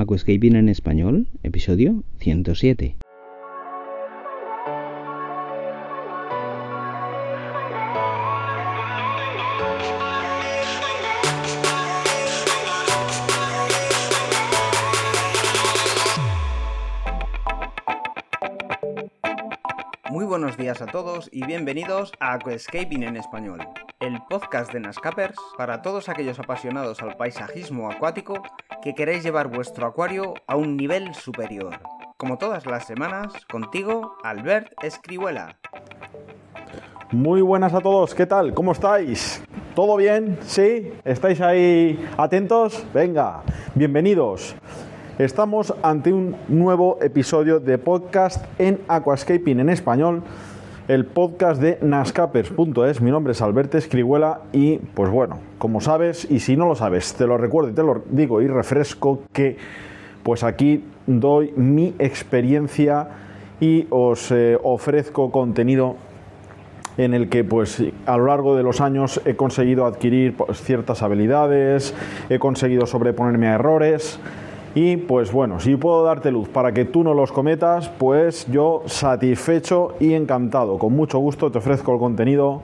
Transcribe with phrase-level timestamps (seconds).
[0.00, 2.96] Aquascaping en español, episodio 107.
[20.08, 23.60] Muy buenos días a todos y bienvenidos a Aquascaping en español,
[24.00, 28.42] el podcast de Nascapers para todos aquellos apasionados al paisajismo acuático
[28.82, 31.80] que queréis llevar vuestro acuario a un nivel superior.
[32.16, 35.56] Como todas las semanas, contigo, Albert Escribuela.
[37.10, 38.54] Muy buenas a todos, ¿qué tal?
[38.54, 39.42] ¿Cómo estáis?
[39.74, 40.38] ¿Todo bien?
[40.42, 40.92] ¿Sí?
[41.04, 42.84] ¿Estáis ahí atentos?
[42.94, 43.42] Venga,
[43.74, 44.54] bienvenidos.
[45.18, 50.22] Estamos ante un nuevo episodio de podcast en Aquascaping en español,
[50.90, 53.00] el podcast de nascapers.es.
[53.00, 57.14] Mi nombre es Alberto Escribuela y pues bueno, como sabes, y si no lo sabes,
[57.14, 59.56] te lo recuerdo y te lo digo y refresco que
[60.24, 63.06] pues aquí doy mi experiencia
[63.60, 65.94] y os eh, ofrezco contenido
[66.96, 71.04] en el que pues a lo largo de los años he conseguido adquirir pues, ciertas
[71.04, 71.94] habilidades,
[72.28, 74.18] he conseguido sobreponerme a errores
[74.74, 78.82] y pues bueno, si puedo darte luz para que tú no los cometas, pues yo
[78.86, 80.78] satisfecho y encantado.
[80.78, 82.62] Con mucho gusto te ofrezco el contenido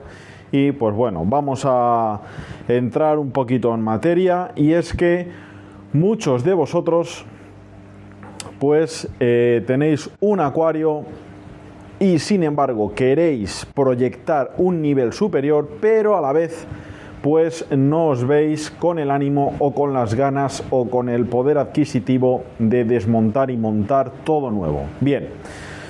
[0.51, 2.21] y pues bueno, vamos a
[2.67, 5.27] entrar un poquito en materia y es que
[5.91, 7.25] muchos de vosotros
[8.59, 11.03] pues eh, tenéis un acuario
[11.99, 16.65] y sin embargo queréis proyectar un nivel superior, pero a la vez
[17.21, 21.57] pues no os veis con el ánimo o con las ganas o con el poder
[21.57, 24.83] adquisitivo de desmontar y montar todo nuevo.
[25.01, 25.29] Bien,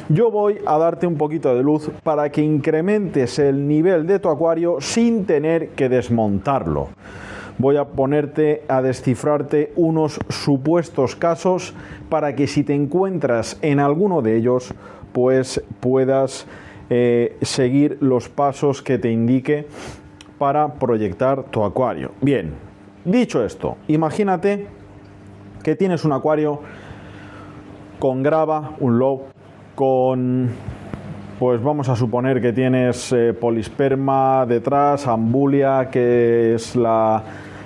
[0.10, 4.30] yo voy a darte un poquito de luz para que incrementes el nivel de tu
[4.30, 6.90] acuario sin tener que desmontarlo.
[7.58, 11.74] Voy a ponerte a descifrarte unos supuestos casos
[12.08, 14.74] para que si te encuentras en alguno de ellos,
[15.12, 16.46] pues puedas
[16.90, 19.66] eh, seguir los pasos que te indique
[20.38, 22.12] para proyectar tu acuario.
[22.22, 22.54] Bien,
[23.06, 24.68] dicho esto, imagínate
[25.64, 26.62] que tienes un acuario
[28.00, 29.24] con grava, un low,
[29.76, 30.50] con,
[31.40, 37.24] pues vamos a suponer que tienes eh, polisperma detrás, ambulia, que es la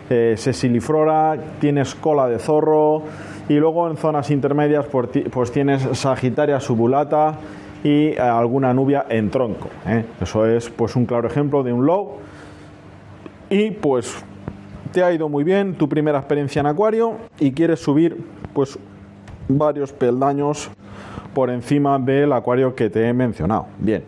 [0.09, 3.03] eh, sesiliflora, tienes cola de zorro
[3.47, 7.35] y luego en zonas intermedias pues, tienes sagitaria subulata
[7.83, 9.69] y alguna nubia en tronco.
[9.87, 10.05] ¿eh?
[10.21, 12.17] Eso es pues un claro ejemplo de un low
[13.51, 14.23] y pues
[14.93, 18.17] te ha ido muy bien tu primera experiencia en acuario y quieres subir
[18.53, 18.79] pues
[19.49, 20.71] varios peldaños
[21.33, 23.67] por encima del acuario que te he mencionado.
[23.77, 24.03] Bien.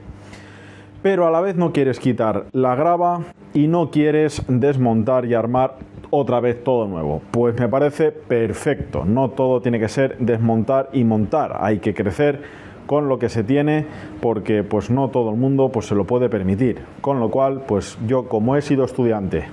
[1.02, 3.20] Pero a la vez no quieres quitar la grava
[3.54, 5.76] y no quieres desmontar y armar
[6.10, 7.22] otra vez todo nuevo.
[7.32, 9.04] Pues me parece perfecto.
[9.04, 11.58] No todo tiene que ser desmontar y montar.
[11.60, 12.44] Hay que crecer
[12.86, 13.86] con lo que se tiene
[14.22, 16.80] porque pues no todo el mundo pues se lo puede permitir.
[17.02, 19.46] Con lo cual pues yo como he sido estudiante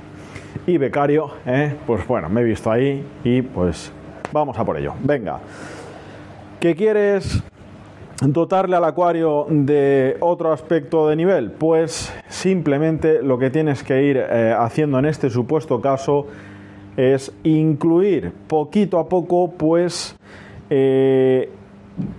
[0.66, 1.74] y becario ¿eh?
[1.86, 3.92] pues bueno me he visto ahí y pues
[4.32, 4.94] vamos a por ello.
[5.02, 5.40] Venga.
[6.60, 7.42] ¿qué quieres
[8.22, 14.18] dotarle al acuario de otro aspecto de nivel pues simplemente lo que tienes que ir
[14.18, 16.26] eh, haciendo en este supuesto caso
[16.98, 20.14] es incluir poquito a poco pues
[20.68, 21.50] eh,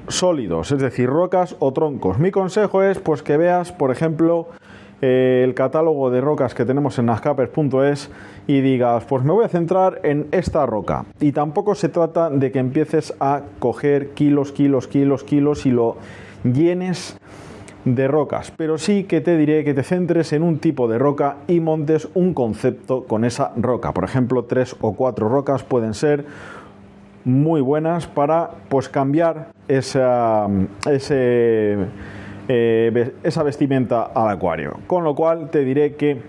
[0.08, 2.20] sólidos, es decir, rocas o troncos.
[2.20, 4.48] Mi consejo es pues que veas, por ejemplo,
[5.02, 8.12] eh, el catálogo de rocas que tenemos en nascapers.es
[8.46, 11.06] y digas, pues me voy a centrar en esta roca.
[11.20, 15.98] Y tampoco se trata de que empieces a coger kilos, kilos, kilos, kilos y lo
[16.44, 17.18] llenes
[17.86, 21.38] de rocas, pero sí que te diré que te centres en un tipo de roca
[21.48, 23.92] y montes un concepto con esa roca.
[23.92, 26.26] Por ejemplo, tres o cuatro rocas pueden ser
[27.26, 30.48] muy buenas para pues cambiar esa,
[30.88, 31.88] eh,
[33.24, 34.80] esa vestimenta al acuario.
[34.88, 36.22] Con lo cual te diré que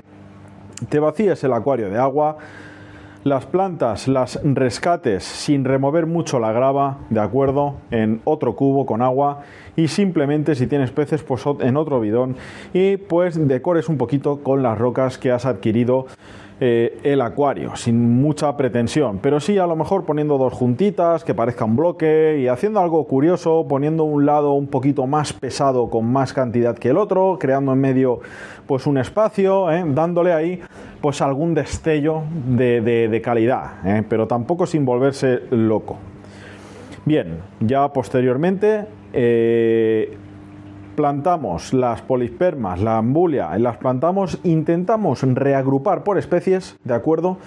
[0.89, 2.39] te vacíes el acuario de agua,
[3.25, 7.77] las plantas las rescates sin remover mucho la grava, ¿de acuerdo?
[7.91, 9.43] En otro cubo con agua
[9.77, 12.37] y simplemente si tienes peces pues en otro bidón
[12.73, 16.07] y pues decores un poquito con las rocas que has adquirido
[16.65, 21.35] eh, el acuario, sin mucha pretensión, pero sí a lo mejor poniendo dos juntitas que
[21.35, 26.13] parezca un bloque y haciendo algo curioso, poniendo un lado un poquito más pesado con
[26.13, 28.21] más cantidad que el otro, creando en medio
[28.67, 29.83] pues un espacio, ¿eh?
[29.89, 30.61] dándole ahí
[31.01, 34.05] pues algún destello de, calidad, ¿eh?
[34.09, 35.97] pero tampoco sin volverse loco.
[37.05, 38.87] Bien, ya posteriormente
[40.97, 47.39] plantamos las polispermas, la ambulia, las plantamos, intentamos reagrupar por especies, ¿de acuerdo?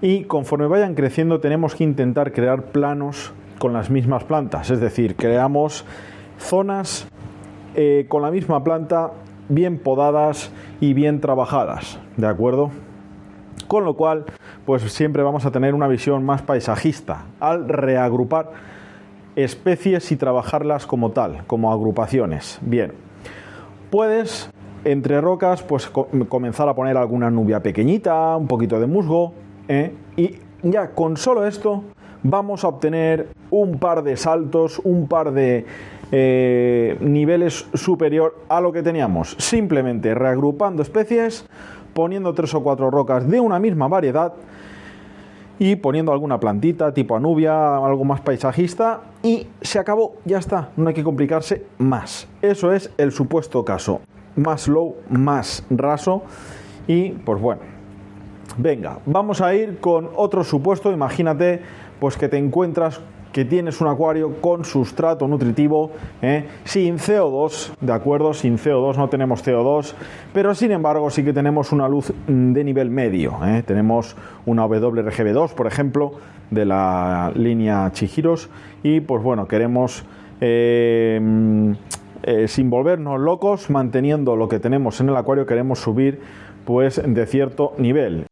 [0.00, 5.16] y conforme vayan creciendo tenemos que intentar crear planos con las mismas plantas, es decir,
[5.16, 5.84] creamos
[6.38, 7.08] zonas
[7.74, 9.10] eh, con la misma planta
[9.48, 12.70] bien podadas y bien trabajadas, ¿de acuerdo?
[13.66, 14.24] Con lo cual,
[14.64, 18.52] pues siempre vamos a tener una visión más paisajista al reagrupar
[19.44, 22.58] especies y trabajarlas como tal, como agrupaciones.
[22.60, 22.92] Bien,
[23.90, 24.50] puedes
[24.84, 25.88] entre rocas, pues
[26.28, 29.32] comenzar a poner alguna nubia pequeñita, un poquito de musgo,
[29.68, 29.92] ¿eh?
[30.16, 31.84] y ya con solo esto
[32.22, 35.66] vamos a obtener un par de saltos, un par de
[36.10, 39.36] eh, niveles superior a lo que teníamos.
[39.38, 41.46] Simplemente reagrupando especies,
[41.94, 44.32] poniendo tres o cuatro rocas de una misma variedad
[45.58, 50.88] y poniendo alguna plantita tipo anubia, algo más paisajista y se acabó, ya está, no
[50.88, 52.28] hay que complicarse más.
[52.42, 54.00] Eso es el supuesto caso,
[54.36, 56.22] más low, más raso
[56.86, 57.62] y pues bueno.
[58.56, 61.62] Venga, vamos a ir con otro supuesto, imagínate
[62.00, 63.00] pues que te encuentras
[63.32, 65.92] que tienes un acuario con sustrato nutritivo,
[66.22, 66.46] ¿eh?
[66.64, 68.32] sin CO2, ¿de acuerdo?
[68.34, 69.94] Sin CO2, no tenemos CO2,
[70.32, 73.38] pero sin embargo sí que tenemos una luz de nivel medio.
[73.44, 73.62] ¿eh?
[73.66, 74.16] Tenemos
[74.46, 76.12] una WRGB2, por ejemplo,
[76.50, 78.48] de la línea Chihiros,
[78.82, 80.04] y pues bueno, queremos...
[80.40, 81.74] Eh,
[82.46, 86.20] sin volvernos locos, manteniendo lo que tenemos en el acuario, queremos subir
[86.64, 88.26] pues de cierto nivel.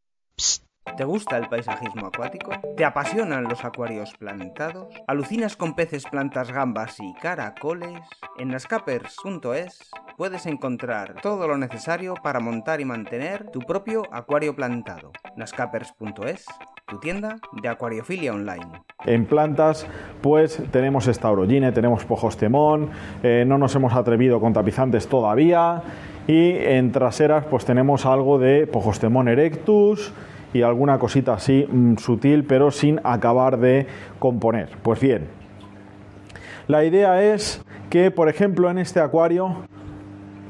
[0.94, 2.53] ¿Te gusta el paisajismo acuático?
[2.77, 4.88] ¿Te apasionan los acuarios plantados?
[5.06, 8.00] ¿Alucinas con peces, plantas, gambas y caracoles?
[8.38, 15.12] En nascapers.es puedes encontrar todo lo necesario para montar y mantener tu propio acuario plantado.
[15.37, 16.47] nascapers.es
[16.88, 18.83] tu tienda de acuariofilia online.
[19.05, 19.87] En plantas,
[20.23, 22.91] pues tenemos esta orogine, tenemos pojos temón,
[23.23, 25.83] eh, no nos hemos atrevido con tapizantes todavía.
[26.29, 30.12] Y en traseras, pues tenemos algo de pojostemón erectus,
[30.53, 33.87] y alguna cosita así mm, sutil, pero sin acabar de
[34.19, 34.71] componer.
[34.83, 35.29] Pues bien,
[36.69, 39.65] la idea es que, por ejemplo, en este acuario,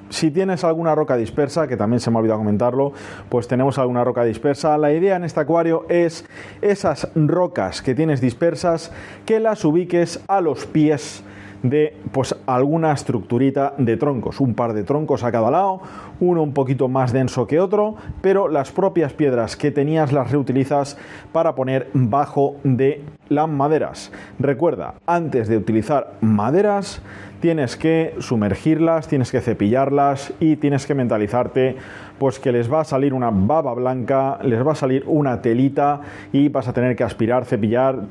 [0.08, 2.92] si tienes alguna roca dispersa, que también se me ha olvidado comentarlo,
[3.28, 4.78] pues tenemos alguna roca dispersa.
[4.78, 6.24] La idea en este acuario es
[6.62, 8.92] esas rocas que tienes dispersas,
[9.26, 11.22] que las ubiques a los pies
[11.62, 15.80] de pues alguna estructurita de troncos, un par de troncos a cada lado,
[16.20, 20.96] uno un poquito más denso que otro, pero las propias piedras que tenías las reutilizas
[21.32, 24.12] para poner bajo de las maderas.
[24.38, 27.02] Recuerda, antes de utilizar maderas,
[27.40, 31.76] tienes que sumergirlas, tienes que cepillarlas y tienes que mentalizarte
[32.18, 36.00] pues que les va a salir una baba blanca, les va a salir una telita
[36.32, 38.04] y vas a tener que aspirar, cepillar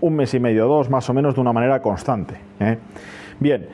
[0.00, 2.34] un mes y medio, dos más o menos de una manera constante.
[2.60, 2.78] ¿eh?
[3.40, 3.66] Bien,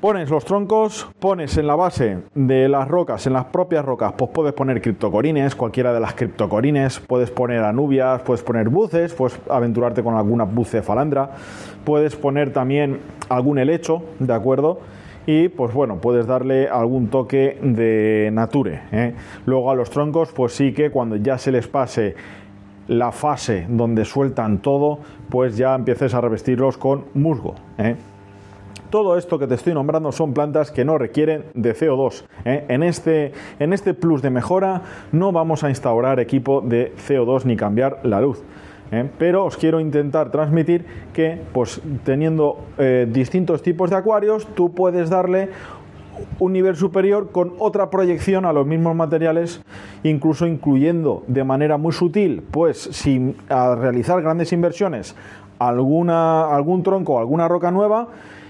[0.00, 4.30] pones los troncos, pones en la base de las rocas, en las propias rocas, pues
[4.32, 10.02] puedes poner criptocorines, cualquiera de las criptocorines, puedes poner anubias, puedes poner buces, puedes aventurarte
[10.02, 11.30] con alguna buce falandra,
[11.84, 14.80] puedes poner también algún helecho, ¿de acuerdo?
[15.26, 18.82] y pues bueno, puedes darle algún toque de nature.
[18.92, 19.14] ¿eh?
[19.44, 22.14] Luego a los troncos, pues sí que cuando ya se les pase
[22.88, 24.98] la fase donde sueltan todo,
[25.28, 27.54] pues ya empieces a revestirlos con musgo.
[27.78, 27.96] ¿eh?
[28.90, 32.24] Todo esto que te estoy nombrando son plantas que no requieren de CO2.
[32.44, 32.64] ¿eh?
[32.68, 37.56] En, este, en este plus de mejora no vamos a instaurar equipo de CO2 ni
[37.56, 38.42] cambiar la luz.
[38.92, 39.08] ¿eh?
[39.18, 42.60] Pero os quiero intentar transmitir que, pues teniendo
[43.08, 45.50] distintos tipos de acuarios, tú puedes darle
[46.38, 49.62] un nivel superior con otra proyección a los mismos materiales,
[50.02, 55.14] incluso incluyendo de manera muy sutil, pues sin realizar grandes inversiones,
[55.58, 58.08] alguna, algún tronco, alguna roca nueva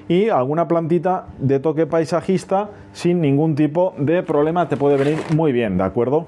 [0.09, 5.53] y alguna plantita de toque paisajista sin ningún tipo de problema te puede venir muy
[5.53, 6.27] bien, ¿de acuerdo?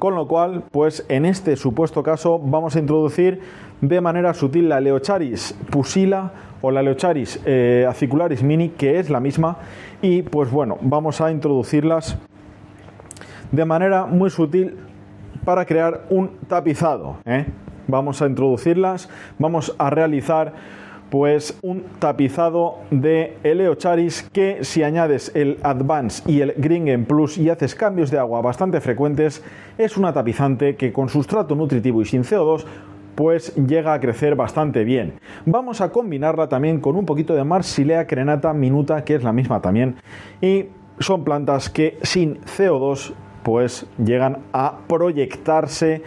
[0.00, 3.42] Con lo cual, pues en este supuesto caso vamos a introducir
[3.82, 9.20] de manera sutil la Leocharis pusila o la Leocharis eh, acicularis mini, que es la
[9.20, 9.58] misma,
[10.00, 12.16] y pues bueno, vamos a introducirlas
[13.52, 14.78] de manera muy sutil
[15.44, 17.16] para crear un tapizado.
[17.26, 17.44] ¿eh?
[17.86, 20.54] Vamos a introducirlas, vamos a realizar
[21.10, 27.50] pues un tapizado de Eleocharis que si añades el Advance y el Green Plus y
[27.50, 29.42] haces cambios de agua bastante frecuentes,
[29.76, 32.64] es una tapizante que con sustrato nutritivo y sin CO2
[33.16, 35.14] pues llega a crecer bastante bien.
[35.44, 39.60] Vamos a combinarla también con un poquito de Marsilea crenata minuta, que es la misma
[39.60, 39.96] también,
[40.40, 40.66] y
[41.00, 43.12] son plantas que sin CO2
[43.42, 46.02] pues llegan a proyectarse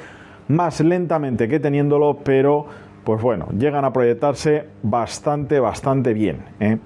[0.47, 2.65] más lentamente que teniéndolo, pero
[3.03, 6.45] pues bueno, llegan a proyectarse bastante, bastante bien.
[6.59, 6.77] ¿eh?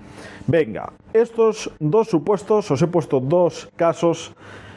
[0.47, 4.33] Venga, estos dos supuestos, os he puesto dos casos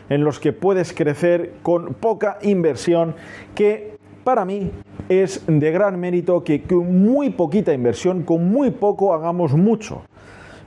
[0.09, 3.14] en los que puedes crecer con poca inversión
[3.54, 4.70] que para mí
[5.09, 10.02] es de gran mérito que con muy poquita inversión, con muy poco hagamos mucho.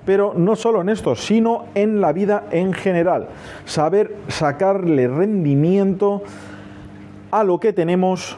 [0.05, 3.29] Pero no solo en esto, sino en la vida en general.
[3.65, 6.23] Saber sacarle rendimiento
[7.31, 8.37] a lo que tenemos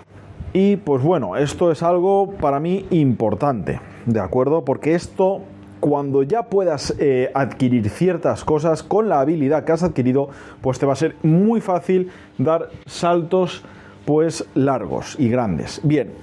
[0.56, 4.64] y pues bueno, esto es algo para mí importante, ¿de acuerdo?
[4.64, 5.42] Porque esto
[5.82, 10.30] cuando ya puedas eh, adquirir ciertas cosas con la habilidad que has adquirido,
[10.62, 13.66] pues te va a ser muy fácil dar saltos
[14.06, 15.82] pues largos y grandes.
[15.84, 16.14] Bien,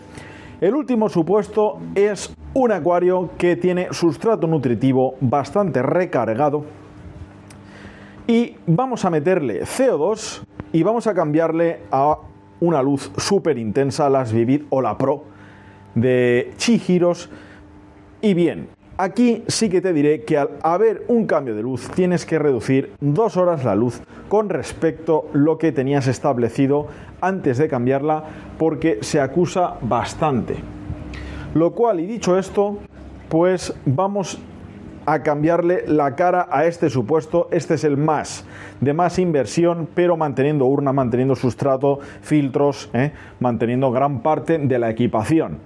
[0.62, 6.64] el último supuesto es un acuario que tiene sustrato nutritivo bastante recargado
[8.26, 12.16] y vamos a meterle CO2 y vamos a cambiarle a
[12.62, 15.24] una luz súper intensa, las Vivid o la Pro
[15.96, 17.28] de Chihiros.
[18.20, 22.24] Y bien, aquí sí que te diré que al haber un cambio de luz tienes
[22.24, 26.86] que reducir dos horas la luz con respecto a lo que tenías establecido
[27.20, 28.24] antes de cambiarla
[28.58, 30.54] porque se acusa bastante.
[31.54, 32.78] Lo cual, y dicho esto,
[33.28, 34.38] pues vamos
[35.06, 37.48] a cambiarle la cara a este supuesto.
[37.50, 38.44] Este es el más
[38.80, 43.12] de más inversión, pero manteniendo urna, manteniendo sustrato, filtros, ¿eh?
[43.40, 45.60] manteniendo gran parte de la equipación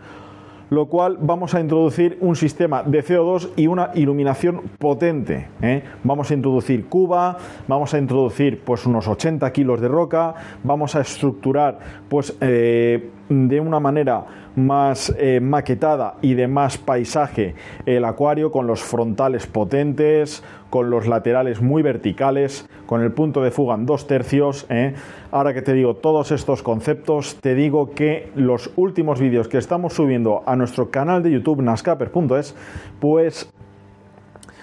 [0.71, 5.49] lo cual vamos a introducir un sistema de CO2 y una iluminación potente.
[5.63, 5.83] ¿eh?
[6.03, 7.37] Vamos a introducir cuba,
[7.69, 11.79] vamos a introducir pues unos 80 kilos de roca, vamos a estructurar
[12.09, 17.55] pues eh, de una manera más eh, maquetada y de más paisaje
[17.85, 23.51] el acuario con los frontales potentes, con los laterales muy verticales, con el punto de
[23.51, 24.67] fuga en dos tercios.
[24.71, 24.95] ¿eh?
[25.31, 29.95] Ahora que te digo todos estos conceptos, te digo que los últimos vídeos que estamos
[29.95, 32.55] subiendo a nuestro canal de YouTube nascaper.es,
[33.01, 33.53] pues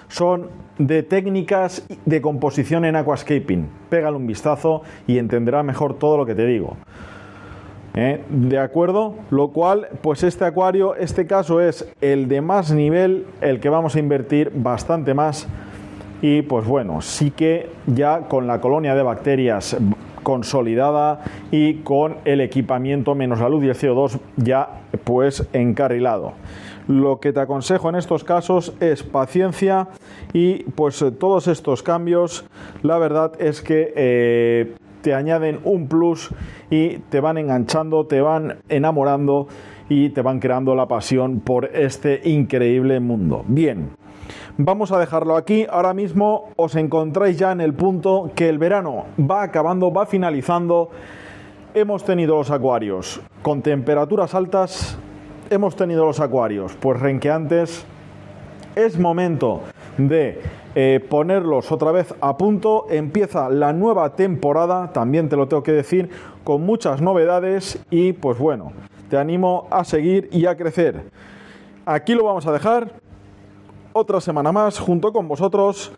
[0.08, 3.70] son de técnicas de composición en aquascaping.
[3.90, 6.78] Pégale un vistazo y entenderá mejor todo lo que te digo.
[7.96, 8.24] ¿Eh?
[8.30, 9.16] ¿De acuerdo?
[9.30, 13.96] Lo cual, pues este acuario, este caso es el de más nivel, el que vamos
[13.96, 15.48] a invertir bastante más.
[16.22, 19.78] Y pues bueno, sí que ya con la colonia de bacterias
[20.24, 21.20] consolidada
[21.52, 24.70] y con el equipamiento menos la luz y el CO2 ya
[25.04, 26.34] pues encarrilado.
[26.88, 29.90] Lo que te aconsejo en estos casos es paciencia
[30.34, 32.46] y pues todos estos cambios,
[32.82, 36.34] la verdad es que eh, te añaden un plus
[36.72, 39.48] y te van enganchando, te van enamorando
[39.90, 43.44] y te van creando la pasión por este increíble mundo.
[43.46, 43.90] Bien,
[44.58, 45.68] vamos a dejarlo aquí.
[45.70, 50.90] Ahora mismo os encontráis ya en el punto que el verano va acabando, va finalizando.
[51.76, 54.98] Hemos tenido los acuarios con temperaturas altas,
[55.50, 57.86] hemos tenido los acuarios pues renqueantes.
[58.76, 59.62] Es momento
[59.98, 60.42] de
[60.76, 62.88] eh, ponerlos otra vez a punto.
[62.90, 66.10] Empieza la nueva temporada, también te lo tengo que decir,
[66.44, 68.72] con muchas novedades y pues bueno,
[69.10, 71.04] te animo a seguir y a crecer.
[71.86, 72.94] Aquí lo vamos a dejar.
[73.94, 75.92] Otra semana más junto con vosotros.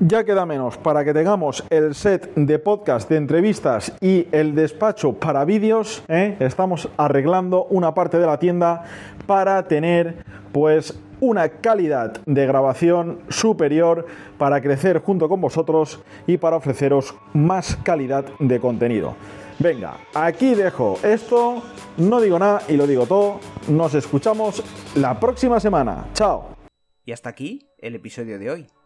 [0.00, 5.12] Ya queda menos para que tengamos el set de podcast de entrevistas y el despacho
[5.12, 6.02] para vídeos.
[6.08, 6.36] ¿eh?
[6.40, 8.82] Estamos arreglando una parte de la tienda
[9.26, 14.06] para tener pues una calidad de grabación superior
[14.38, 19.16] para crecer junto con vosotros y para ofreceros más calidad de contenido.
[19.58, 21.62] Venga, aquí dejo esto,
[21.96, 23.40] no digo nada y lo digo todo.
[23.68, 24.62] Nos escuchamos
[24.96, 26.06] la próxima semana.
[26.12, 26.56] Chao.
[27.04, 28.66] Y hasta aquí el episodio de hoy.